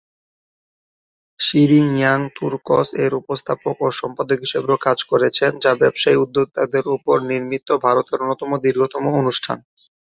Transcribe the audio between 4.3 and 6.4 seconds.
হিসেবেও কাজ করেছেন, যা ব্যবসায়ী